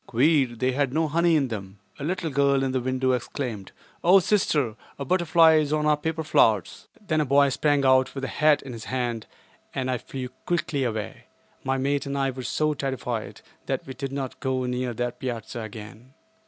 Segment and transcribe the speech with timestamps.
[0.07, 1.77] Queer: they had no honey in them.
[1.99, 3.71] A little girl in the window exclaimed,
[4.03, 4.75] "Oh, sister!
[4.97, 8.63] a butterfly is on our paper flowers." Then a boy sprang out with a hat
[8.63, 9.27] in his hand
[9.75, 11.25] and I flew quickly away.
[11.63, 15.61] My mate and I were so terrified that we did not go near that piazza
[15.61, 16.15] again.